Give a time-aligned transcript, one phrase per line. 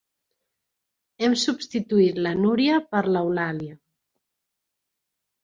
[1.27, 3.79] Hem substituït la Núria per l'Eulàlia.